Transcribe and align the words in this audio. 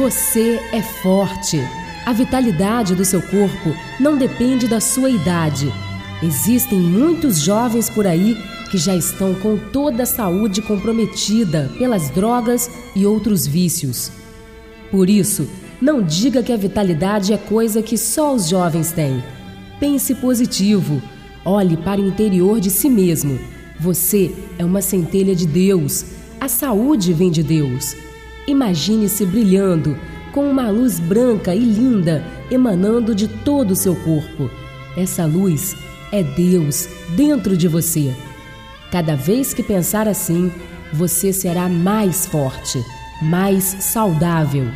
Você 0.00 0.58
é 0.72 0.80
forte. 0.80 1.60
A 2.06 2.12
vitalidade 2.14 2.94
do 2.94 3.04
seu 3.04 3.20
corpo 3.20 3.76
não 4.00 4.16
depende 4.16 4.66
da 4.66 4.80
sua 4.80 5.10
idade. 5.10 5.70
Existem 6.22 6.78
muitos 6.78 7.38
jovens 7.38 7.90
por 7.90 8.06
aí 8.06 8.34
que 8.70 8.78
já 8.78 8.96
estão 8.96 9.34
com 9.34 9.58
toda 9.58 10.04
a 10.04 10.06
saúde 10.06 10.62
comprometida 10.62 11.70
pelas 11.76 12.08
drogas 12.08 12.70
e 12.96 13.04
outros 13.04 13.46
vícios. 13.46 14.10
Por 14.90 15.10
isso, 15.10 15.46
não 15.82 16.02
diga 16.02 16.42
que 16.42 16.54
a 16.54 16.56
vitalidade 16.56 17.34
é 17.34 17.36
coisa 17.36 17.82
que 17.82 17.98
só 17.98 18.34
os 18.34 18.48
jovens 18.48 18.92
têm. 18.92 19.22
Pense 19.78 20.14
positivo. 20.14 21.02
Olhe 21.44 21.76
para 21.76 22.00
o 22.00 22.08
interior 22.08 22.58
de 22.58 22.70
si 22.70 22.88
mesmo. 22.88 23.38
Você 23.78 24.34
é 24.58 24.64
uma 24.64 24.80
centelha 24.80 25.36
de 25.36 25.46
Deus. 25.46 26.06
A 26.40 26.48
saúde 26.48 27.12
vem 27.12 27.30
de 27.30 27.42
Deus. 27.42 27.94
Imagine-se 28.46 29.24
brilhando, 29.26 29.98
com 30.32 30.48
uma 30.48 30.70
luz 30.70 30.98
branca 30.98 31.54
e 31.54 31.58
linda 31.58 32.24
emanando 32.50 33.14
de 33.14 33.28
todo 33.28 33.72
o 33.72 33.76
seu 33.76 33.94
corpo. 33.96 34.50
Essa 34.96 35.24
luz 35.24 35.76
é 36.12 36.22
Deus 36.22 36.88
dentro 37.16 37.56
de 37.56 37.68
você. 37.68 38.14
Cada 38.90 39.14
vez 39.14 39.54
que 39.54 39.62
pensar 39.62 40.08
assim, 40.08 40.52
você 40.92 41.32
será 41.32 41.68
mais 41.68 42.26
forte, 42.26 42.82
mais 43.22 43.64
saudável 43.64 44.66